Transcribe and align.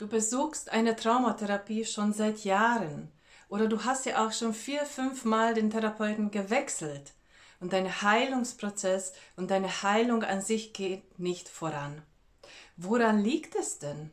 Du 0.00 0.08
besuchst 0.08 0.72
eine 0.72 0.96
Traumatherapie 0.96 1.84
schon 1.84 2.14
seit 2.14 2.42
Jahren 2.44 3.12
oder 3.50 3.66
du 3.66 3.84
hast 3.84 4.06
ja 4.06 4.26
auch 4.26 4.32
schon 4.32 4.54
vier, 4.54 4.86
fünf 4.86 5.26
Mal 5.26 5.52
den 5.52 5.68
Therapeuten 5.68 6.30
gewechselt 6.30 7.12
und 7.60 7.74
dein 7.74 8.00
Heilungsprozess 8.00 9.12
und 9.36 9.50
deine 9.50 9.82
Heilung 9.82 10.24
an 10.24 10.40
sich 10.40 10.72
geht 10.72 11.18
nicht 11.18 11.50
voran. 11.50 12.00
Woran 12.78 13.22
liegt 13.22 13.54
es 13.56 13.78
denn? 13.78 14.10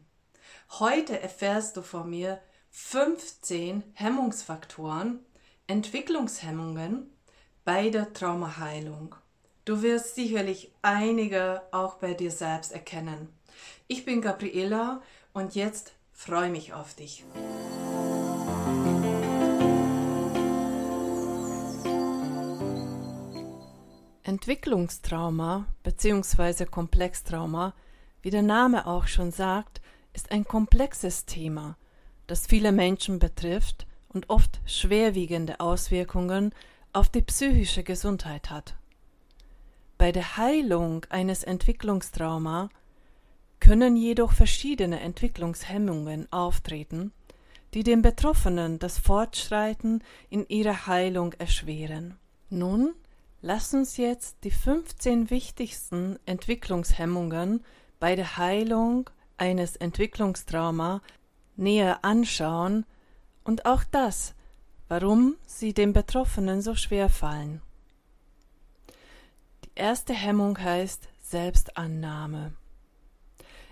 Heute 0.71 1.21
erfährst 1.21 1.77
du 1.77 1.81
von 1.81 2.09
mir 2.09 2.41
15 2.71 3.81
Hemmungsfaktoren, 3.93 5.25
Entwicklungshemmungen 5.67 7.09
bei 7.63 7.89
der 7.91 8.11
Traumaheilung. 8.11 9.15
Du 9.63 9.81
wirst 9.83 10.15
sicherlich 10.15 10.73
einige 10.81 11.61
auch 11.71 11.95
bei 11.95 12.13
dir 12.13 12.31
selbst 12.31 12.73
erkennen. 12.73 13.29
Ich 13.87 14.03
bin 14.03 14.21
Gabriela 14.21 15.01
und 15.37 15.53
jetzt 15.53 15.93
freue 16.13 16.49
mich 16.49 16.73
auf 16.73 16.95
dich. 16.95 17.23
Entwicklungstrauma 24.23 25.67
bzw. 25.83 26.65
Komplextrauma, 26.65 27.75
wie 28.23 28.31
der 28.31 28.41
Name 28.41 28.87
auch 28.87 29.05
schon 29.05 29.31
sagt, 29.31 29.79
ist 30.13 30.31
ein 30.31 30.43
komplexes 30.43 31.25
Thema, 31.25 31.77
das 32.25 32.47
viele 32.47 32.71
Menschen 32.71 33.19
betrifft 33.19 33.85
und 34.09 34.31
oft 34.31 34.59
schwerwiegende 34.65 35.59
Auswirkungen 35.59 36.51
auf 36.93 37.09
die 37.09 37.21
psychische 37.21 37.83
Gesundheit 37.83 38.49
hat. 38.49 38.75
Bei 39.99 40.11
der 40.11 40.37
Heilung 40.37 41.05
eines 41.09 41.43
Entwicklungstrauma 41.43 42.69
können 43.59 43.95
jedoch 43.95 44.33
verschiedene 44.33 44.99
Entwicklungshemmungen 44.99 46.31
auftreten, 46.31 47.11
die 47.73 47.83
den 47.83 48.01
Betroffenen 48.01 48.79
das 48.79 48.97
Fortschreiten 48.97 50.03
in 50.29 50.47
ihrer 50.47 50.87
Heilung 50.87 51.33
erschweren. 51.33 52.17
Nun 52.49 52.93
lass 53.41 53.73
uns 53.73 53.97
jetzt 53.97 54.37
die 54.43 54.51
15 54.51 55.29
wichtigsten 55.29 56.17
Entwicklungshemmungen 56.25 57.63
bei 57.99 58.15
der 58.15 58.37
Heilung 58.37 59.09
eines 59.37 59.75
Entwicklungstrauma 59.75 61.01
näher 61.55 62.03
anschauen 62.03 62.85
und 63.43 63.65
auch 63.65 63.83
das, 63.83 64.33
warum 64.87 65.35
sie 65.45 65.73
den 65.73 65.93
Betroffenen 65.93 66.61
so 66.61 66.75
schwer 66.75 67.09
fallen. 67.09 67.61
Die 69.65 69.71
erste 69.75 70.13
Hemmung 70.13 70.57
heißt 70.57 71.09
Selbstannahme. 71.21 72.53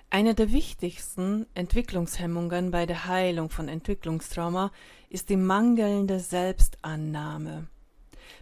Eine 0.10 0.36
der 0.36 0.52
wichtigsten 0.52 1.46
Entwicklungshemmungen 1.56 2.72
bei 2.72 2.86
der 2.86 3.06
Heilung 3.06 3.50
von 3.50 3.68
Entwicklungstrauma 3.68 4.72
ist 5.10 5.30
die 5.30 5.38
mangelnde 5.38 6.20
Selbstannahme. 6.20 7.68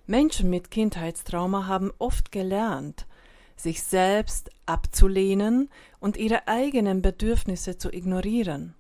Menschen 0.06 0.50
mit 0.50 0.72
Kindheitstrauma 0.72 1.66
haben 1.66 1.92
oft 1.98 2.32
gelernt, 2.32 3.08
sich 3.56 3.84
selbst 3.84 4.50
abzulehnen 4.66 5.70
und 6.00 6.18
ihre 6.18 6.48
eigenen 6.48 7.02
Bedürfnisse 7.02 7.78
zu 7.78 7.92
ignorieren. 7.92 8.76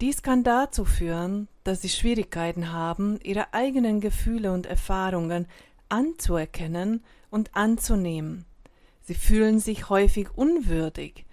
Dies 0.00 0.22
kann 0.22 0.44
dazu 0.44 0.84
führen, 0.84 1.48
dass 1.64 1.80
sie 1.80 1.88
Schwierigkeiten 1.88 2.72
haben, 2.72 3.18
ihre 3.22 3.54
eigenen 3.54 4.00
Gefühle 4.00 4.52
und 4.52 4.66
Erfahrungen 4.66 5.46
anzuerkennen 5.88 7.02
und 7.30 7.56
anzunehmen. 7.56 8.44
Sie 9.02 9.14
fühlen 9.14 9.58
sich 9.58 9.88
häufig 9.88 10.36
unwürdig 10.36 11.24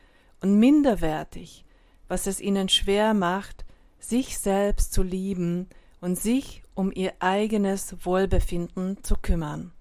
und 0.43 0.59
minderwertig, 0.59 1.65
was 2.07 2.27
es 2.27 2.41
ihnen 2.41 2.69
schwer 2.69 3.13
macht, 3.13 3.65
sich 3.97 4.37
selbst 4.37 4.93
zu 4.93 5.01
lieben 5.01 5.69
und 6.01 6.19
sich 6.19 6.61
um 6.75 6.91
ihr 6.93 7.13
eigenes 7.19 7.95
Wohlbefinden 8.05 9.01
zu 9.03 9.15
kümmern. 9.15 9.71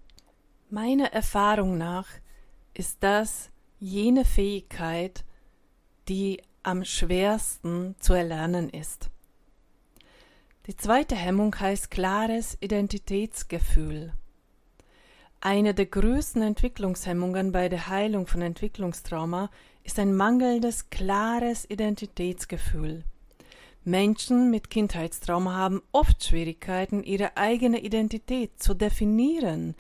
Meiner 0.71 1.13
Erfahrung 1.13 1.77
nach 1.77 2.07
ist 2.75 2.99
das 3.01 3.51
jene 3.81 4.25
Fähigkeit, 4.25 5.25
die 6.09 6.41
am 6.63 6.85
schwersten 6.85 7.97
zu 7.99 8.13
erlernen 8.13 8.71
ist. 8.71 9.11
Die 10.69 10.77
zweite 10.77 11.17
Hemmung 11.17 11.59
heißt 11.59 11.91
klares 11.91 12.57
Identitätsgefühl. 12.61 14.13
Eine 15.41 15.75
der 15.75 15.87
größten 15.87 16.41
Entwicklungshemmungen 16.41 17.51
bei 17.51 17.69
der 17.69 17.89
Heilung 17.89 18.29
von 18.29 18.43
Entwicklungstrauma 18.43 19.51
ist 19.85 19.99
ein 19.99 20.15
mangelndes 20.15 20.91
klares 20.91 21.69
Identitätsgefühl. 21.69 23.05
Menschen 23.85 24.51
mit 24.51 24.71
Kindheitstrauma 24.71 25.57
haben 25.57 25.83
oft 25.91 26.23
Schwierigkeiten, 26.23 27.03
ihre 27.03 27.37
eigene 27.37 27.81
Identität 27.81 28.63
zu 28.63 28.75
definieren 28.75 29.75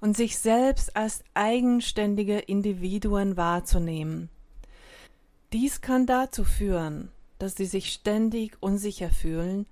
und 0.00 0.16
sich 0.16 0.38
selbst 0.38 0.96
als 0.96 1.24
eigenständige 1.34 2.38
Individuen 2.38 3.36
wahrzunehmen. 3.36 4.28
Dies 5.52 5.80
kann 5.80 6.06
dazu 6.06 6.44
führen, 6.44 7.10
dass 7.38 7.56
sie 7.56 7.64
sich 7.64 7.92
ständig 7.92 8.56
unsicher 8.60 9.10
fühlen, 9.10 9.66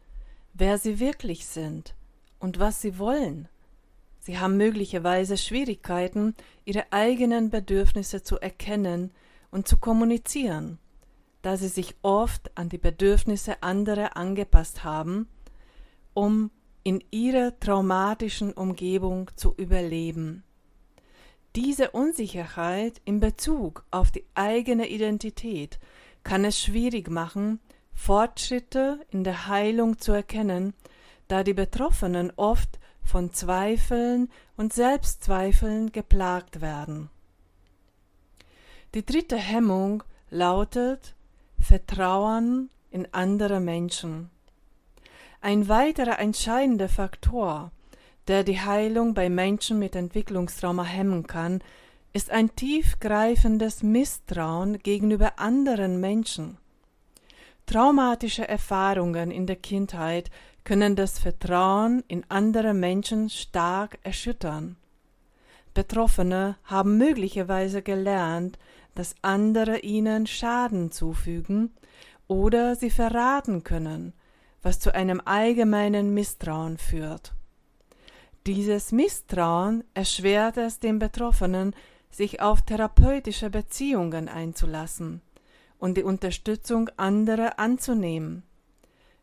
wer 0.52 0.78
sie 0.78 0.98
wirklich 0.98 1.46
sind 1.46 1.94
und 2.40 2.58
was 2.58 2.80
sie 2.80 2.98
wollen. 2.98 3.48
Sie 4.18 4.38
haben 4.38 4.56
möglicherweise 4.56 5.36
Schwierigkeiten, 5.36 6.34
ihre 6.64 6.92
eigenen 6.92 7.50
Bedürfnisse 7.50 8.24
zu 8.24 8.40
erkennen 8.40 9.12
und 9.56 9.66
zu 9.66 9.78
kommunizieren, 9.78 10.78
da 11.40 11.56
sie 11.56 11.68
sich 11.68 11.94
oft 12.02 12.50
an 12.58 12.68
die 12.68 12.76
Bedürfnisse 12.76 13.62
anderer 13.62 14.14
angepasst 14.14 14.84
haben, 14.84 15.28
um 16.12 16.50
in 16.82 17.02
ihrer 17.10 17.58
traumatischen 17.58 18.52
Umgebung 18.52 19.30
zu 19.34 19.54
überleben. 19.56 20.44
Diese 21.54 21.92
Unsicherheit 21.92 23.00
in 23.06 23.18
Bezug 23.18 23.86
auf 23.90 24.10
die 24.10 24.26
eigene 24.34 24.88
Identität 24.88 25.78
kann 26.22 26.44
es 26.44 26.60
schwierig 26.60 27.08
machen, 27.10 27.58
Fortschritte 27.94 29.00
in 29.08 29.24
der 29.24 29.46
Heilung 29.46 29.98
zu 29.98 30.12
erkennen, 30.12 30.74
da 31.28 31.42
die 31.42 31.54
Betroffenen 31.54 32.30
oft 32.36 32.78
von 33.02 33.32
Zweifeln 33.32 34.28
und 34.58 34.74
Selbstzweifeln 34.74 35.92
geplagt 35.92 36.60
werden. 36.60 37.08
Die 38.96 39.04
dritte 39.04 39.36
Hemmung 39.36 40.02
lautet 40.30 41.14
Vertrauen 41.60 42.70
in 42.90 43.06
andere 43.12 43.60
Menschen. 43.60 44.30
Ein 45.42 45.68
weiterer 45.68 46.18
entscheidender 46.18 46.88
Faktor, 46.88 47.72
der 48.26 48.42
die 48.42 48.58
Heilung 48.58 49.12
bei 49.12 49.28
Menschen 49.28 49.78
mit 49.78 49.94
Entwicklungstrauma 49.94 50.84
hemmen 50.84 51.26
kann, 51.26 51.60
ist 52.14 52.30
ein 52.30 52.56
tiefgreifendes 52.56 53.82
Misstrauen 53.82 54.78
gegenüber 54.78 55.38
anderen 55.38 56.00
Menschen. 56.00 56.56
Traumatische 57.66 58.48
Erfahrungen 58.48 59.30
in 59.30 59.46
der 59.46 59.56
Kindheit 59.56 60.30
können 60.64 60.96
das 60.96 61.18
Vertrauen 61.18 62.02
in 62.08 62.24
andere 62.30 62.72
Menschen 62.72 63.28
stark 63.28 63.98
erschüttern. 64.04 64.76
Betroffene 65.74 66.56
haben 66.64 66.96
möglicherweise 66.96 67.82
gelernt, 67.82 68.58
dass 68.96 69.14
andere 69.22 69.78
ihnen 69.80 70.26
Schaden 70.26 70.90
zufügen 70.90 71.70
oder 72.26 72.74
sie 72.74 72.90
verraten 72.90 73.62
können, 73.62 74.12
was 74.62 74.80
zu 74.80 74.92
einem 74.92 75.22
allgemeinen 75.24 76.12
Misstrauen 76.12 76.78
führt. 76.78 77.34
Dieses 78.46 78.90
Misstrauen 78.90 79.84
erschwert 79.94 80.56
es 80.56 80.80
den 80.80 80.98
Betroffenen, 80.98 81.74
sich 82.10 82.40
auf 82.40 82.62
therapeutische 82.62 83.50
Beziehungen 83.50 84.28
einzulassen 84.28 85.20
und 85.78 85.96
die 85.96 86.02
Unterstützung 86.02 86.88
anderer 86.96 87.58
anzunehmen. 87.58 88.42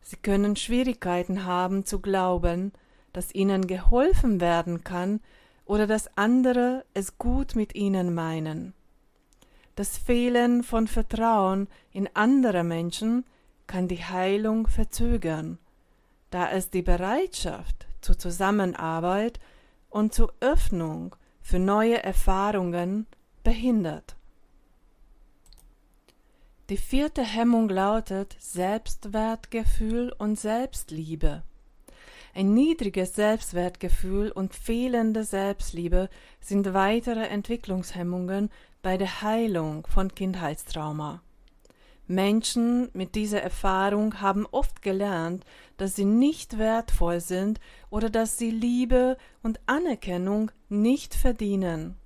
Sie 0.02 0.18
können 0.18 0.56
Schwierigkeiten 0.56 1.46
haben 1.46 1.86
zu 1.86 2.00
glauben, 2.00 2.74
dass 3.14 3.34
ihnen 3.34 3.68
geholfen 3.68 4.40
werden 4.42 4.84
kann 4.84 5.22
oder 5.66 5.88
dass 5.88 6.16
andere 6.18 6.86
es 6.94 7.18
gut 7.18 7.56
mit 7.56 7.74
ihnen 7.76 8.14
meinen. 8.14 8.74
Das 9.76 9.98
Fehlen 9.98 10.64
von 10.64 10.88
Vertrauen 10.88 11.68
in 11.92 12.08
andere 12.14 12.64
Menschen 12.64 13.26
kann 13.66 13.88
die 13.88 14.04
Heilung 14.04 14.68
verzögern, 14.68 15.58
da 16.30 16.52
es 16.52 16.70
die 16.70 16.84
Bereitschaft 16.84 17.88
zur 18.02 18.20
Zusammenarbeit 18.20 19.40
und 19.90 20.14
zur 20.14 20.34
Öffnung 20.42 21.16
für 21.42 21.60
neue 21.60 22.04
Erfahrungen 22.04 23.08
behindert. 23.44 24.16
Die 26.70 26.78
vierte 26.78 27.24
Hemmung 27.24 27.68
lautet 27.68 28.36
Selbstwertgefühl 28.40 30.14
und 30.18 30.40
Selbstliebe. 30.40 31.44
Ein 32.36 32.56
niedriges 32.56 33.14
Selbstwertgefühl 33.14 34.32
und 34.32 34.56
fehlende 34.56 35.24
Selbstliebe 35.24 36.10
sind 36.40 36.74
weitere 36.74 37.28
Entwicklungshemmungen 37.28 38.50
bei 38.82 38.98
der 38.98 39.22
Heilung 39.22 39.86
von 39.86 40.14
Kindheitstrauma. 40.14 41.22
Menschen 42.08 42.90
mit 42.94 43.14
dieser 43.14 43.42
Erfahrung 43.42 44.20
haben 44.20 44.48
oft 44.48 44.82
gelernt, 44.82 45.46
dass 45.78 45.96
sie 45.96 46.06
nicht 46.06 46.58
wertvoll 46.58 47.22
sind 47.22 47.60
oder 47.92 48.10
dass 48.10 48.40
sie 48.40 48.50
Liebe 48.52 49.16
und 49.44 49.60
Anerkennung 49.68 50.52
nicht 50.70 51.14
verdienen. 51.14 51.98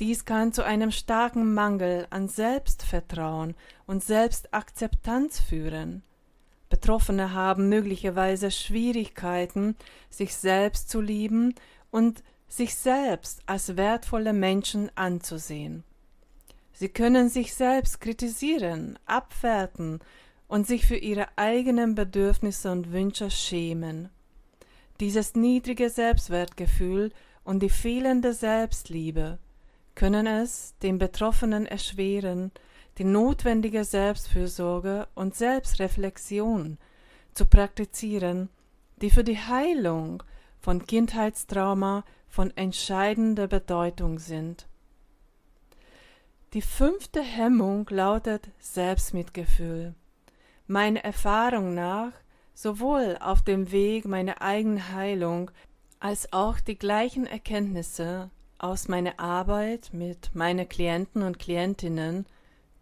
Dies 0.00 0.24
kann 0.24 0.52
zu 0.52 0.64
einem 0.64 0.90
starken 0.90 1.54
Mangel 1.54 2.06
an 2.10 2.28
Selbstvertrauen 2.28 3.54
und 3.86 4.02
Selbstakzeptanz 4.02 5.40
führen. 5.40 6.02
Betroffene 6.68 7.32
haben 7.32 7.68
möglicherweise 7.68 8.50
Schwierigkeiten, 8.50 9.76
sich 10.10 10.34
selbst 10.34 10.90
zu 10.90 11.00
lieben 11.00 11.54
und 11.90 12.22
sich 12.48 12.74
selbst 12.74 13.42
als 13.46 13.76
wertvolle 13.76 14.32
Menschen 14.32 14.90
anzusehen. 14.94 15.84
Sie 16.72 16.88
können 16.88 17.28
sich 17.28 17.54
selbst 17.54 18.00
kritisieren, 18.00 18.98
abwerten 19.06 20.00
und 20.46 20.66
sich 20.66 20.86
für 20.86 20.96
ihre 20.96 21.26
eigenen 21.36 21.94
Bedürfnisse 21.94 22.70
und 22.70 22.92
Wünsche 22.92 23.30
schämen. 23.30 24.08
Dieses 25.00 25.34
niedrige 25.34 25.90
Selbstwertgefühl 25.90 27.12
und 27.44 27.62
die 27.62 27.70
fehlende 27.70 28.32
Selbstliebe 28.32 29.38
können 29.94 30.26
es 30.26 30.74
den 30.82 30.98
Betroffenen 30.98 31.66
erschweren, 31.66 32.52
die 32.98 33.04
notwendige 33.04 33.84
Selbstfürsorge 33.84 35.06
und 35.14 35.36
Selbstreflexion 35.36 36.78
zu 37.32 37.46
praktizieren, 37.46 38.48
die 38.96 39.10
für 39.10 39.22
die 39.22 39.38
Heilung 39.38 40.22
von 40.58 40.84
Kindheitstrauma 40.84 42.04
von 42.28 42.54
entscheidender 42.56 43.46
Bedeutung 43.46 44.18
sind. 44.18 44.66
Die 46.54 46.62
fünfte 46.62 47.22
Hemmung 47.22 47.86
lautet 47.90 48.48
Selbstmitgefühl. 48.58 49.94
Meiner 50.66 51.04
Erfahrung 51.04 51.74
nach 51.74 52.12
sowohl 52.54 53.16
auf 53.20 53.42
dem 53.42 53.70
Weg 53.70 54.06
meiner 54.06 54.42
eigenen 54.42 54.92
Heilung 54.92 55.52
als 56.00 56.32
auch 56.32 56.58
die 56.58 56.76
gleichen 56.76 57.26
Erkenntnisse 57.26 58.30
aus 58.58 58.88
meiner 58.88 59.20
Arbeit 59.20 59.90
mit 59.92 60.34
meinen 60.34 60.68
Klienten 60.68 61.22
und 61.22 61.38
Klientinnen 61.38 62.26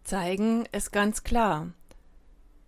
zeigen 0.07 0.63
es 0.71 0.91
ganz 0.91 1.23
klar, 1.23 1.67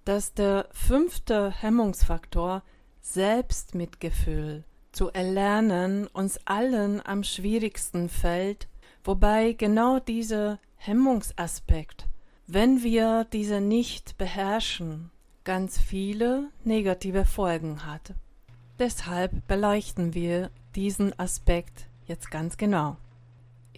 dass 0.03 0.33
der 0.33 0.67
fünfte 0.73 1.51
Hemmungsfaktor 1.51 2.63
Selbstmitgefühl 2.99 4.65
zu 4.91 5.09
erlernen 5.09 6.07
uns 6.07 6.39
allen 6.45 7.05
am 7.05 7.23
schwierigsten 7.23 8.09
fällt, 8.09 8.67
wobei 9.05 9.53
genau 9.53 9.99
dieser 9.99 10.59
Hemmungsaspekt, 10.75 12.07
wenn 12.45 12.83
wir 12.83 13.25
diese 13.31 13.61
nicht 13.61 14.17
beherrschen, 14.17 15.09
ganz 15.45 15.79
viele 15.79 16.49
negative 16.65 17.23
Folgen 17.23 17.85
hat. 17.85 18.13
Deshalb 18.79 19.47
beleuchten 19.47 20.13
wir 20.13 20.51
diesen 20.75 21.17
Aspekt 21.17 21.87
jetzt 22.05 22.31
ganz 22.31 22.57
genau. 22.57 22.97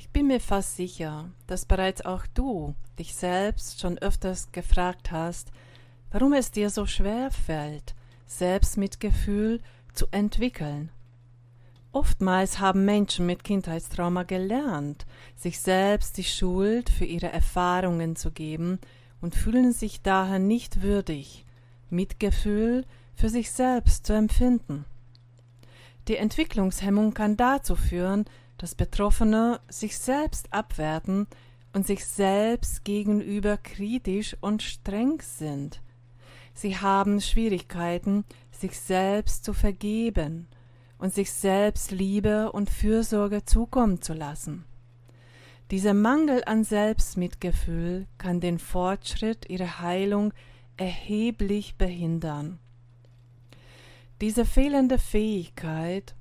Ich 0.02 0.10
bin 0.10 0.26
mir 0.26 0.40
fast 0.40 0.78
sicher, 0.78 1.30
dass 1.46 1.66
bereits 1.66 2.04
auch 2.04 2.26
du 2.34 2.74
dich 2.98 3.14
selbst 3.14 3.80
schon 3.80 4.00
öfters 4.00 4.52
gefragt 4.52 5.12
hast, 5.12 5.52
warum 6.10 6.34
es 6.34 6.50
dir 6.50 6.72
so 6.72 6.88
schwer 6.88 7.30
fällt, 7.30 7.94
Selbstmitgefühl 8.26 9.62
zu 9.94 10.08
entwickeln 10.10 10.90
Oftmals 11.92 12.60
haben 12.60 12.84
Menschen 12.84 13.28
mit 13.28 13.44
Kindheitstrauma 13.44 14.24
gelernt, 14.24 15.06
sich 15.36 15.60
selbst 15.60 16.18
die 16.18 16.24
Schuld 16.24 16.90
für 16.90 17.06
ihre 17.06 17.32
Erfahrungen 17.32 18.16
zu 18.16 18.32
geben 18.32 18.80
und 19.22 19.36
fühlen 19.36 19.72
sich 19.72 20.02
daher 20.02 20.40
nicht 20.40 20.82
würdig, 20.82 21.46
Mitgefühl 21.92 22.86
für 23.14 23.30
sich 23.30 23.52
selbst 23.52 24.08
zu 24.08 24.14
empfinden. 24.14 24.86
Die 26.08 26.18
Entwicklungshemmung 26.18 27.14
kann 27.14 27.38
dazu 27.38 27.76
führen, 27.76 28.26
dass 28.62 28.76
Betroffene 28.76 29.60
sich 29.70 29.98
selbst 29.98 30.54
abwerten 30.54 31.26
und 31.74 31.88
sich 31.88 32.06
selbst 32.06 32.86
gegenüber 32.86 33.58
kritisch 33.58 34.38
und 34.40 34.62
streng 34.62 35.20
sind. 35.20 35.82
Sie 36.54 36.78
haben 36.78 37.22
Schwierigkeiten, 37.22 38.24
sich 38.52 38.80
selbst 38.80 39.46
zu 39.46 39.54
vergeben 39.54 40.48
und 41.00 41.12
sich 41.12 41.32
selbst 41.32 41.90
Liebe 41.90 42.52
und 42.52 42.70
Fürsorge 42.70 43.46
zukommen 43.46 44.04
zu 44.04 44.14
lassen. 44.14 44.66
Dieser 45.72 45.96
Mangel 45.96 46.44
an 46.46 46.64
Selbstmitgefühl 46.64 48.06
kann 48.20 48.42
den 48.42 48.60
Fortschritt 48.60 49.50
ihrer 49.50 49.80
Heilung 49.80 50.36
erheblich 50.78 51.78
behindern. 51.78 52.60
Diese 54.20 54.46
fehlende 54.46 55.00
Fähigkeit, 55.00 56.14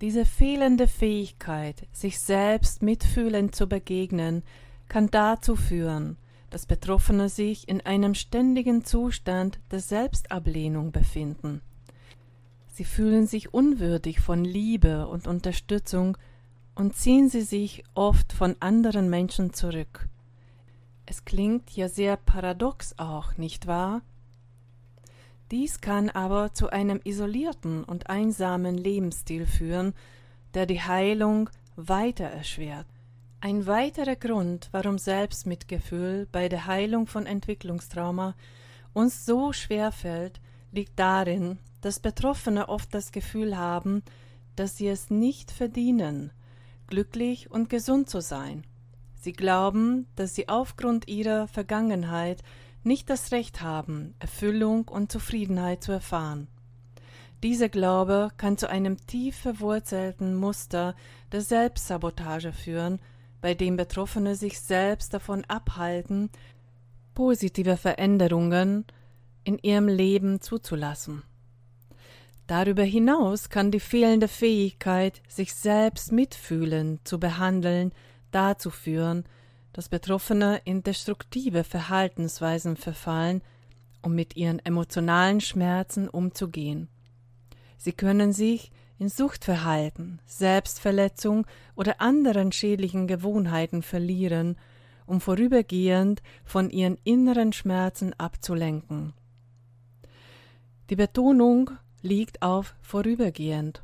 diese 0.00 0.24
fehlende 0.24 0.88
Fähigkeit, 0.88 1.86
sich 1.92 2.20
selbst 2.20 2.82
mitfühlend 2.82 3.54
zu 3.54 3.66
begegnen, 3.66 4.42
kann 4.88 5.10
dazu 5.10 5.56
führen, 5.56 6.16
dass 6.50 6.66
Betroffene 6.66 7.28
sich 7.28 7.68
in 7.68 7.80
einem 7.80 8.14
ständigen 8.14 8.84
Zustand 8.84 9.58
der 9.70 9.80
Selbstablehnung 9.80 10.92
befinden 10.92 11.60
Sie 12.76 12.84
fühlen 12.84 13.26
sich 13.26 13.54
unwürdig 13.54 14.20
von 14.20 14.44
Liebe 14.44 15.08
und 15.08 15.26
Unterstützung 15.26 16.18
und 16.74 16.94
ziehen 16.94 17.30
sie 17.30 17.40
sich 17.40 17.84
oft 17.94 18.34
von 18.34 18.54
anderen 18.60 19.08
Menschen 19.08 19.54
zurück. 19.54 20.10
Es 21.06 21.24
klingt 21.24 21.74
ja 21.74 21.88
sehr 21.88 22.18
paradox 22.18 22.98
auch, 22.98 23.38
nicht 23.38 23.66
wahr? 23.66 24.02
Dies 25.50 25.80
kann 25.80 26.10
aber 26.10 26.52
zu 26.52 26.70
einem 26.70 27.00
isolierten 27.04 27.84
und 27.84 28.10
einsamen 28.10 28.76
Lebensstil 28.76 29.46
führen, 29.46 29.94
der 30.54 30.66
die 30.66 30.82
Heilung 30.82 31.50
weiter 31.76 32.24
erschwert. 32.24 32.86
Ein 33.40 33.66
weiterer 33.66 34.16
Grund, 34.16 34.68
warum 34.72 34.98
Selbstmitgefühl 34.98 36.26
bei 36.32 36.48
der 36.48 36.66
Heilung 36.66 37.06
von 37.06 37.26
Entwicklungstrauma 37.26 38.34
uns 38.92 39.24
so 39.24 39.52
schwer 39.52 39.92
fällt, 39.92 40.40
liegt 40.72 40.98
darin, 40.98 41.58
dass 41.80 42.00
Betroffene 42.00 42.68
oft 42.68 42.92
das 42.92 43.12
Gefühl 43.12 43.56
haben, 43.56 44.02
dass 44.56 44.76
sie 44.76 44.88
es 44.88 45.10
nicht 45.10 45.52
verdienen, 45.52 46.32
glücklich 46.88 47.50
und 47.50 47.68
gesund 47.68 48.10
zu 48.10 48.20
sein. 48.20 48.64
Sie 49.14 49.32
glauben, 49.32 50.06
dass 50.16 50.34
sie 50.34 50.48
aufgrund 50.48 51.08
ihrer 51.08 51.46
Vergangenheit 51.46 52.42
nicht 52.86 53.10
das 53.10 53.32
Recht 53.32 53.60
haben, 53.60 54.14
Erfüllung 54.18 54.88
und 54.88 55.12
Zufriedenheit 55.12 55.82
zu 55.82 55.92
erfahren. 55.92 56.48
Dieser 57.42 57.68
Glaube 57.68 58.30
kann 58.38 58.56
zu 58.56 58.70
einem 58.70 59.06
tief 59.06 59.36
verwurzelten 59.36 60.34
Muster 60.34 60.94
der 61.32 61.42
Selbstsabotage 61.42 62.52
führen, 62.52 62.98
bei 63.42 63.54
dem 63.54 63.76
Betroffene 63.76 64.34
sich 64.34 64.60
selbst 64.60 65.12
davon 65.12 65.44
abhalten, 65.44 66.30
positive 67.14 67.76
Veränderungen 67.76 68.84
in 69.44 69.58
ihrem 69.58 69.88
Leben 69.88 70.40
zuzulassen. 70.40 71.22
Darüber 72.46 72.84
hinaus 72.84 73.48
kann 73.48 73.70
die 73.70 73.80
fehlende 73.80 74.28
Fähigkeit, 74.28 75.20
sich 75.28 75.54
selbst 75.54 76.12
mitfühlend 76.12 77.06
zu 77.06 77.18
behandeln, 77.18 77.92
dazu 78.30 78.70
führen, 78.70 79.24
dass 79.76 79.90
Betroffene 79.90 80.62
in 80.64 80.82
destruktive 80.82 81.62
Verhaltensweisen 81.62 82.78
verfallen, 82.78 83.42
um 84.00 84.14
mit 84.14 84.34
ihren 84.34 84.58
emotionalen 84.64 85.42
Schmerzen 85.42 86.08
umzugehen. 86.08 86.88
Sie 87.76 87.92
können 87.92 88.32
sich 88.32 88.72
in 88.98 89.10
Suchtverhalten, 89.10 90.18
Selbstverletzung 90.24 91.46
oder 91.74 92.00
anderen 92.00 92.52
schädlichen 92.52 93.06
Gewohnheiten 93.06 93.82
verlieren, 93.82 94.56
um 95.04 95.20
vorübergehend 95.20 96.22
von 96.42 96.70
ihren 96.70 96.96
inneren 97.04 97.52
Schmerzen 97.52 98.14
abzulenken. 98.14 99.12
Die 100.88 100.96
Betonung 100.96 101.70
liegt 102.00 102.40
auf 102.40 102.74
vorübergehend. 102.80 103.82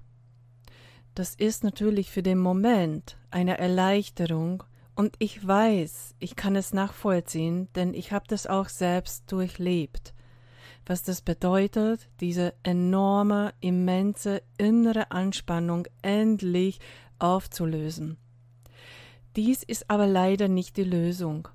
Das 1.14 1.34
ist 1.34 1.64
natürlich 1.64 2.10
für 2.10 2.22
den 2.22 2.38
Moment 2.38 3.18
eine 3.30 3.58
Erleichterung 3.58 4.64
und 4.94 5.14
ich 5.18 5.46
weiß, 5.46 6.14
ich 6.18 6.36
kann 6.36 6.56
es 6.56 6.72
nachvollziehen, 6.72 7.68
denn 7.74 7.94
ich 7.94 8.12
habe 8.12 8.26
das 8.28 8.46
auch 8.46 8.68
selbst 8.68 9.30
durchlebt. 9.30 10.14
Was 10.84 11.02
das 11.02 11.22
bedeutet, 11.22 12.08
diese 12.20 12.54
enorme, 12.62 13.54
immense 13.60 14.42
innere 14.58 15.10
Anspannung 15.10 15.86
endlich 16.02 16.80
aufzulösen. 17.18 18.18
Dies 19.36 19.62
ist 19.62 19.88
aber 19.88 20.06
leider 20.06 20.48
nicht 20.48 20.76
die 20.76 20.84
Lösung. 20.84 21.48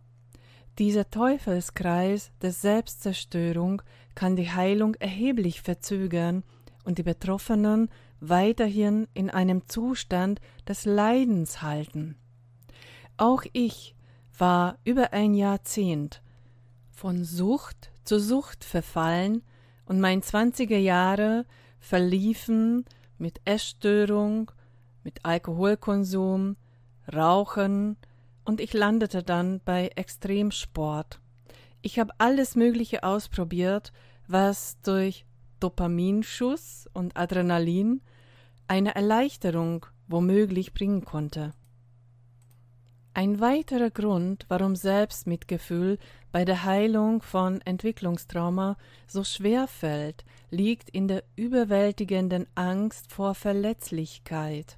Dieser 0.79 1.10
Teufelskreis 1.10 2.32
der 2.41 2.51
Selbstzerstörung 2.51 3.82
kann 4.15 4.36
die 4.36 4.50
Heilung 4.50 4.96
erheblich 4.96 5.62
verzögern 5.62 6.44
und 6.84 6.98
die 6.98 7.03
Betroffenen 7.03 7.89
weiterhin 8.20 9.08
in 9.13 9.29
einem 9.29 9.67
Zustand 9.67 10.39
des 10.67 10.86
Leidens 10.86 11.62
halten. 11.62 12.15
Auch 13.17 13.43
ich 13.51 13.95
war 14.38 14.77
über 14.83 15.12
ein 15.12 15.33
Jahrzehnt 15.33 16.21
von 16.91 17.24
Sucht 17.24 17.91
zu 18.03 18.19
Sucht 18.19 18.63
verfallen 18.63 19.41
und 19.86 20.00
mein 20.00 20.21
zwanziger 20.21 20.77
Jahre 20.77 21.45
verliefen 21.79 22.86
mit 23.17 23.41
Essstörung, 23.43 24.51
mit 25.03 25.25
Alkoholkonsum, 25.25 26.57
Rauchen 27.12 27.97
und 28.45 28.62
ich 28.62 28.74
landete 28.74 29.24
dann 29.24 29.62
bei 29.65 29.89
Extremsport. 29.95 31.19
Ich 31.81 31.97
habe 31.97 32.13
alles 32.19 32.55
Mögliche 32.55 33.03
ausprobiert, 33.03 33.91
was 34.27 34.79
durch 34.81 35.25
Dopaminschuss 35.59 36.88
und 36.93 37.17
Adrenalin 37.17 38.01
eine 38.67 38.93
Erleichterung 38.93 39.88
womöglich 40.07 40.74
bringen 40.74 41.03
konnte. 41.03 41.53
Ein 43.17 43.39
weiterer 43.39 43.89
Grund, 43.89 44.45
warum 44.47 44.75
Selbstmitgefühl 44.75 45.97
bei 46.31 46.45
der 46.45 46.65
Heilung 46.65 47.24
von 47.24 47.62
Entwicklungstrauma 47.62 48.77
so 49.07 49.24
schwer 49.24 49.65
fällt, 49.67 50.24
liegt 50.51 50.91
in 50.91 51.07
der 51.07 51.24
überwältigenden 51.36 52.45
Angst 52.53 53.12
vor 53.12 53.33
Verletzlichkeit. 53.33 54.77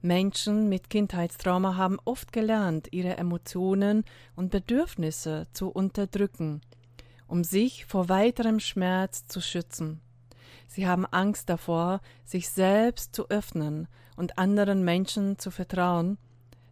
Menschen 0.00 0.70
mit 0.70 0.88
Kindheitstrauma 0.88 1.76
haben 1.76 1.98
oft 2.06 2.32
gelernt, 2.32 2.88
ihre 2.90 3.18
Emotionen 3.18 4.06
und 4.34 4.50
Bedürfnisse 4.50 5.46
zu 5.52 5.68
unterdrücken, 5.68 6.62
um 7.26 7.44
sich 7.44 7.84
vor 7.84 8.08
weiterem 8.08 8.60
Schmerz 8.60 9.26
zu 9.26 9.42
schützen. 9.42 10.00
Sie 10.68 10.86
haben 10.86 11.04
Angst 11.04 11.50
davor, 11.50 12.00
sich 12.24 12.48
selbst 12.48 13.14
zu 13.14 13.28
öffnen 13.28 13.88
und 14.16 14.38
anderen 14.38 14.86
Menschen 14.86 15.38
zu 15.38 15.50
vertrauen, 15.50 16.16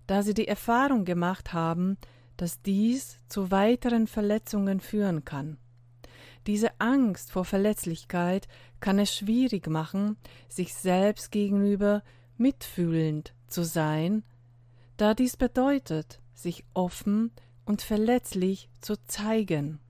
da 0.06 0.22
sie 0.22 0.34
die 0.34 0.48
Erfahrung 0.48 1.04
gemacht 1.04 1.52
haben, 1.52 1.96
dass 2.36 2.62
dies 2.62 3.18
zu 3.28 3.50
weiteren 3.50 4.06
Verletzungen 4.06 4.80
führen 4.80 5.24
kann. 5.24 5.58
Diese 6.46 6.80
Angst 6.80 7.32
vor 7.32 7.44
Verletzlichkeit 7.44 8.46
kann 8.78 8.98
es 8.98 9.14
schwierig 9.14 9.66
machen, 9.68 10.16
sich 10.48 10.74
selbst 10.74 11.32
gegenüber 11.32 12.02
mitfühlend 12.36 13.34
zu 13.48 13.64
sein, 13.64 14.22
da 14.96 15.14
dies 15.14 15.36
bedeutet, 15.36 16.20
sich 16.34 16.64
offen 16.72 17.32
und 17.64 17.82
verletzlich 17.82 18.70
zu 18.80 18.96
zeigen. 19.06 19.80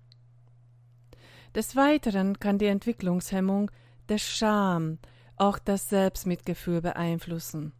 Des 1.54 1.76
Weiteren 1.76 2.38
kann 2.38 2.58
die 2.58 2.66
Entwicklungshemmung 2.66 3.70
der 4.08 4.18
Scham 4.18 4.98
auch 5.36 5.58
das 5.58 5.88
Selbstmitgefühl 5.88 6.80
beeinflussen. 6.80 7.72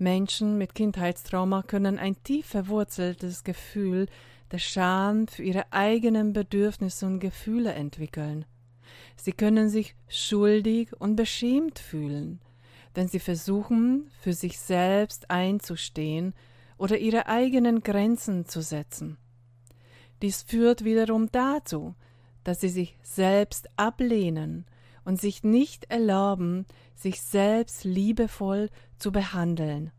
Menschen 0.00 0.56
mit 0.56 0.74
Kindheitstrauma 0.74 1.62
können 1.62 1.98
ein 1.98 2.22
tief 2.24 2.46
verwurzeltes 2.46 3.44
Gefühl 3.44 4.06
der 4.50 4.58
Scham 4.58 5.28
für 5.28 5.42
ihre 5.42 5.72
eigenen 5.72 6.32
Bedürfnisse 6.32 7.06
und 7.06 7.20
Gefühle 7.20 7.72
entwickeln. 7.74 8.44
Sie 9.16 9.32
können 9.32 9.68
sich 9.68 9.94
schuldig 10.08 10.98
und 10.98 11.16
beschämt 11.16 11.78
fühlen, 11.78 12.40
wenn 12.94 13.08
sie 13.08 13.20
versuchen, 13.20 14.10
für 14.20 14.32
sich 14.32 14.58
selbst 14.58 15.30
einzustehen 15.30 16.34
oder 16.78 16.98
ihre 16.98 17.26
eigenen 17.26 17.82
Grenzen 17.82 18.46
zu 18.46 18.62
setzen. 18.62 19.18
Dies 20.22 20.42
führt 20.42 20.84
wiederum 20.84 21.30
dazu, 21.30 21.94
dass 22.42 22.60
sie 22.60 22.68
sich 22.68 22.98
selbst 23.02 23.68
ablehnen 23.76 24.64
und 25.04 25.20
sich 25.20 25.44
nicht 25.44 25.90
erlauben, 25.90 26.66
sich 26.94 27.20
selbst 27.20 27.84
liebevoll 27.84 28.70
zu 29.00 29.12
behandeln. 29.12 29.90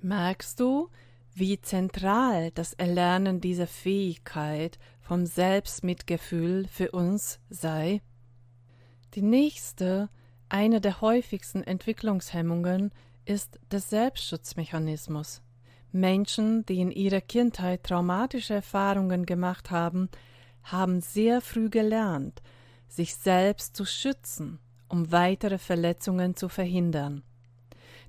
Merkst 0.00 0.60
du, 0.60 0.88
wie 1.34 1.60
zentral 1.60 2.50
das 2.52 2.74
Erlernen 2.74 3.40
dieser 3.40 3.66
Fähigkeit 3.66 4.78
vom 5.00 5.26
Selbstmitgefühl 5.26 6.66
für 6.68 6.92
uns 6.92 7.40
sei? 7.50 8.02
Die 9.14 9.22
nächste, 9.22 10.08
eine 10.48 10.80
der 10.80 11.00
häufigsten 11.00 11.62
Entwicklungshemmungen 11.62 12.92
ist 13.24 13.58
der 13.70 13.80
Selbstschutzmechanismus. 13.80 15.42
Menschen, 15.90 16.66
die 16.66 16.80
in 16.80 16.90
ihrer 16.90 17.20
Kindheit 17.20 17.84
traumatische 17.84 18.54
Erfahrungen 18.54 19.26
gemacht 19.26 19.70
haben, 19.70 20.08
haben 20.64 21.00
sehr 21.00 21.40
früh 21.40 21.70
gelernt, 21.70 22.42
sich 22.88 23.14
selbst 23.14 23.76
zu 23.76 23.84
schützen, 23.84 24.58
um 24.88 25.12
weitere 25.12 25.58
Verletzungen 25.58 26.36
zu 26.36 26.48
verhindern. 26.48 27.22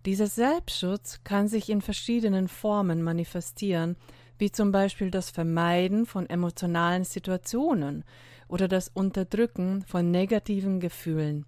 Dieser 0.05 0.27
Selbstschutz 0.27 1.21
kann 1.23 1.47
sich 1.47 1.67
in 1.67 1.81
verschiedenen 1.81 2.47
Formen 2.47 3.01
manifestieren, 3.01 3.95
wie 4.37 4.51
zum 4.51 4.71
Beispiel 4.71 5.09
das 5.09 5.31
Vermeiden 5.31 6.05
von 6.05 6.29
emotionalen 6.29 7.03
Situationen 7.03 8.03
oder 8.47 8.67
das 8.67 8.89
Unterdrücken 8.89 9.83
von 9.87 10.11
negativen 10.11 10.79
Gefühlen. 10.79 11.47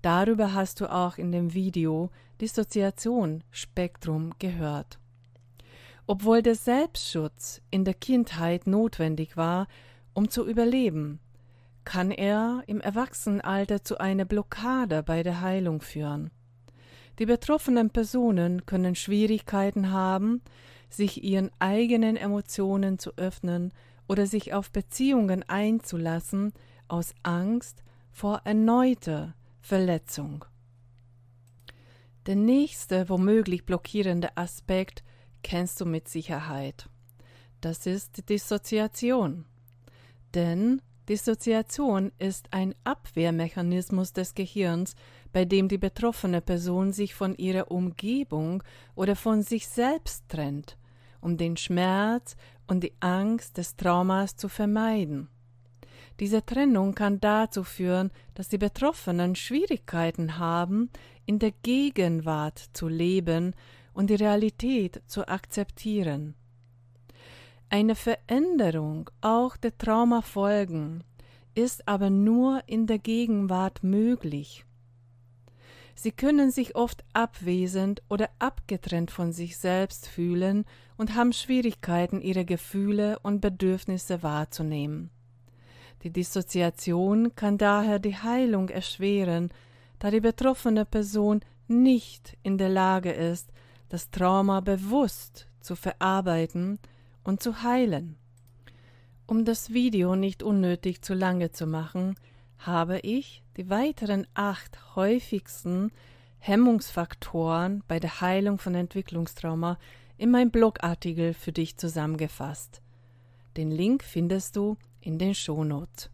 Darüber 0.00 0.54
hast 0.54 0.80
du 0.80 0.90
auch 0.90 1.18
in 1.18 1.32
dem 1.32 1.52
Video 1.52 2.08
Dissoziation 2.40 3.44
Spektrum 3.50 4.32
gehört. 4.38 4.98
Obwohl 6.06 6.40
der 6.40 6.54
Selbstschutz 6.54 7.60
in 7.70 7.84
der 7.84 7.94
Kindheit 7.94 8.66
notwendig 8.66 9.36
war, 9.36 9.68
um 10.14 10.30
zu 10.30 10.48
überleben, 10.48 11.20
kann 11.84 12.10
er 12.10 12.62
im 12.66 12.80
Erwachsenenalter 12.80 13.84
zu 13.84 13.98
einer 13.98 14.24
Blockade 14.24 15.02
bei 15.02 15.22
der 15.22 15.42
Heilung 15.42 15.82
führen. 15.82 16.30
Die 17.18 17.26
betroffenen 17.26 17.90
Personen 17.90 18.64
können 18.66 18.94
Schwierigkeiten 18.94 19.90
haben, 19.90 20.42
sich 20.88 21.22
ihren 21.22 21.50
eigenen 21.58 22.16
Emotionen 22.16 22.98
zu 22.98 23.16
öffnen 23.16 23.72
oder 24.08 24.26
sich 24.26 24.54
auf 24.54 24.70
Beziehungen 24.70 25.42
einzulassen 25.48 26.52
aus 26.88 27.14
Angst 27.22 27.82
vor 28.10 28.42
erneuter 28.44 29.34
Verletzung. 29.60 30.44
Der 32.26 32.36
nächste 32.36 33.08
womöglich 33.08 33.64
blockierende 33.64 34.36
Aspekt 34.36 35.02
kennst 35.42 35.80
du 35.80 35.86
mit 35.86 36.08
Sicherheit. 36.08 36.88
Das 37.60 37.86
ist 37.86 38.28
Dissoziation. 38.28 39.44
Denn 40.34 40.82
Dissoziation 41.08 42.12
ist 42.18 42.52
ein 42.52 42.74
Abwehrmechanismus 42.84 44.12
des 44.12 44.34
Gehirns, 44.34 44.94
bei 45.32 45.44
dem 45.44 45.68
die 45.68 45.78
betroffene 45.78 46.40
Person 46.40 46.92
sich 46.92 47.14
von 47.14 47.34
ihrer 47.36 47.70
Umgebung 47.70 48.62
oder 48.94 49.16
von 49.16 49.42
sich 49.42 49.68
selbst 49.68 50.28
trennt, 50.28 50.76
um 51.20 51.36
den 51.36 51.56
Schmerz 51.56 52.36
und 52.66 52.82
die 52.82 52.92
Angst 53.00 53.58
des 53.58 53.76
Traumas 53.76 54.36
zu 54.36 54.48
vermeiden. 54.48 55.28
Diese 56.20 56.44
Trennung 56.44 56.94
kann 56.94 57.20
dazu 57.20 57.64
führen, 57.64 58.10
dass 58.34 58.48
die 58.48 58.58
Betroffenen 58.58 59.34
Schwierigkeiten 59.34 60.38
haben, 60.38 60.90
in 61.26 61.38
der 61.38 61.52
Gegenwart 61.62 62.58
zu 62.72 62.88
leben 62.88 63.54
und 63.94 64.10
die 64.10 64.14
Realität 64.14 65.02
zu 65.06 65.26
akzeptieren. 65.26 66.34
Eine 67.68 67.94
Veränderung 67.94 69.10
auch 69.22 69.56
der 69.56 69.76
Traumafolgen 69.78 71.04
ist 71.54 71.88
aber 71.88 72.10
nur 72.10 72.62
in 72.66 72.86
der 72.86 72.98
Gegenwart 72.98 73.82
möglich. 73.82 74.64
Sie 75.94 76.12
können 76.12 76.50
sich 76.50 76.74
oft 76.74 77.04
abwesend 77.12 78.02
oder 78.08 78.28
abgetrennt 78.38 79.10
von 79.10 79.32
sich 79.32 79.58
selbst 79.58 80.08
fühlen 80.08 80.64
und 80.96 81.14
haben 81.14 81.32
Schwierigkeiten, 81.32 82.20
ihre 82.20 82.44
Gefühle 82.44 83.18
und 83.20 83.40
Bedürfnisse 83.40 84.22
wahrzunehmen. 84.22 85.10
Die 86.02 86.10
Dissoziation 86.10 87.34
kann 87.36 87.58
daher 87.58 87.98
die 87.98 88.16
Heilung 88.16 88.68
erschweren, 88.68 89.50
da 89.98 90.10
die 90.10 90.20
betroffene 90.20 90.84
Person 90.84 91.40
nicht 91.68 92.36
in 92.42 92.58
der 92.58 92.68
Lage 92.68 93.12
ist, 93.12 93.52
das 93.88 94.10
Trauma 94.10 94.60
bewusst 94.60 95.46
zu 95.60 95.76
verarbeiten 95.76 96.78
und 97.22 97.42
zu 97.42 97.62
heilen. 97.62 98.16
Um 99.26 99.44
das 99.44 99.72
Video 99.72 100.16
nicht 100.16 100.42
unnötig 100.42 101.02
zu 101.02 101.14
lange 101.14 101.52
zu 101.52 101.66
machen, 101.66 102.16
habe 102.58 102.98
ich 103.00 103.41
die 103.56 103.68
weiteren 103.68 104.26
acht 104.34 104.96
häufigsten 104.96 105.92
Hemmungsfaktoren 106.38 107.84
bei 107.86 108.00
der 108.00 108.20
Heilung 108.20 108.58
von 108.58 108.74
Entwicklungstrauma 108.74 109.78
in 110.16 110.30
meinem 110.30 110.50
Blogartikel 110.50 111.34
für 111.34 111.52
dich 111.52 111.76
zusammengefasst. 111.76 112.82
Den 113.56 113.70
Link 113.70 114.02
findest 114.02 114.56
du 114.56 114.76
in 115.00 115.18
den 115.18 115.34
Shownotes. 115.34 116.10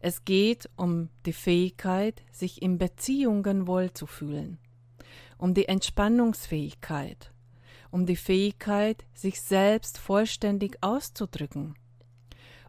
Es 0.00 0.24
geht 0.24 0.68
um 0.76 1.10
die 1.26 1.32
Fähigkeit, 1.32 2.22
sich 2.32 2.60
in 2.60 2.78
Beziehungen 2.78 3.68
wohlzufühlen, 3.68 4.58
um 5.38 5.54
die 5.54 5.68
Entspannungsfähigkeit, 5.68 7.32
um 7.92 8.04
die 8.06 8.16
Fähigkeit, 8.16 9.04
sich 9.14 9.40
selbst 9.40 9.98
vollständig 9.98 10.78
auszudrücken, 10.80 11.76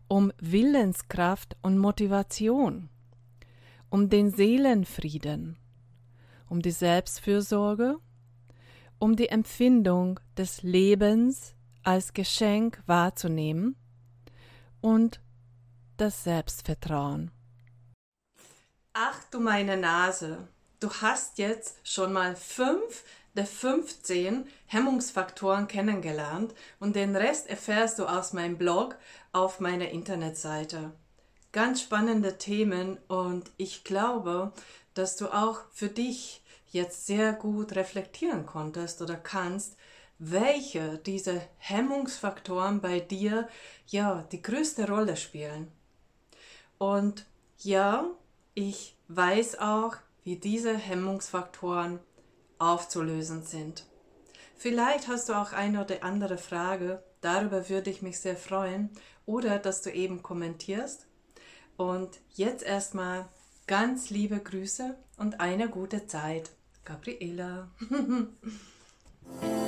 um 0.07 0.31
Willenskraft 0.39 1.57
und 1.63 1.79
Motivation, 1.79 2.89
um 3.93 4.09
den 4.09 4.31
Seelenfrieden, 4.31 5.55
um 6.49 6.63
die 6.63 6.71
Selbstfürsorge, 6.71 7.99
um 8.97 9.15
die 9.15 9.29
Empfindung 9.29 10.19
des 10.35 10.63
Lebens 10.63 11.53
als 11.83 12.13
Geschenk 12.13 12.81
wahrzunehmen 12.87 13.75
und 14.81 15.21
das 15.97 16.23
Selbstvertrauen. 16.23 17.29
Ach 18.93 19.19
du 19.29 19.39
meine 19.39 19.77
Nase, 19.77 20.47
du 20.79 20.89
hast 20.89 21.37
jetzt 21.37 21.87
schon 21.87 22.13
mal 22.13 22.35
fünf 22.35 23.03
der 23.35 23.45
15 23.45 24.47
Hemmungsfaktoren 24.65 25.67
kennengelernt 25.67 26.55
und 26.79 26.95
den 26.95 27.15
Rest 27.15 27.47
erfährst 27.47 27.99
du 27.99 28.07
aus 28.07 28.33
meinem 28.33 28.57
Blog 28.57 28.97
auf 29.33 29.59
meiner 29.59 29.89
Internetseite. 29.89 30.93
Ganz 31.53 31.81
spannende 31.81 32.39
Themen 32.39 32.97
und 33.07 33.51
ich 33.57 33.83
glaube, 33.83 34.51
dass 34.95 35.17
du 35.17 35.27
auch 35.27 35.61
für 35.71 35.87
dich 35.87 36.41
jetzt 36.71 37.05
sehr 37.05 37.31
gut 37.31 37.75
reflektieren 37.75 38.47
konntest 38.47 39.03
oder 39.03 39.15
kannst, 39.15 39.77
welche 40.17 40.97
dieser 40.97 41.39
Hemmungsfaktoren 41.59 42.81
bei 42.81 42.99
dir 42.99 43.47
ja 43.85 44.27
die 44.31 44.41
größte 44.41 44.87
Rolle 44.87 45.15
spielen. 45.15 45.71
Und 46.79 47.27
ja, 47.59 48.07
ich 48.55 48.97
weiß 49.09 49.59
auch, 49.59 49.95
wie 50.23 50.37
diese 50.37 50.75
Hemmungsfaktoren 50.75 51.99
aufzulösen 52.57 53.43
sind. 53.43 53.85
Vielleicht 54.55 55.07
hast 55.07 55.29
du 55.29 55.33
auch 55.33 55.53
eine 55.53 55.83
oder 55.83 56.03
andere 56.03 56.39
Frage, 56.39 57.03
darüber 57.21 57.69
würde 57.69 57.91
ich 57.91 58.01
mich 58.01 58.19
sehr 58.19 58.37
freuen, 58.37 58.89
oder 59.27 59.59
dass 59.59 59.83
du 59.83 59.91
eben 59.91 60.23
kommentierst. 60.23 61.05
Und 61.77 62.19
jetzt 62.33 62.63
erstmal 62.63 63.25
ganz 63.67 64.09
liebe 64.09 64.39
Grüße 64.39 64.95
und 65.17 65.39
eine 65.39 65.69
gute 65.69 66.07
Zeit. 66.07 66.51
Gabriela. 66.85 67.69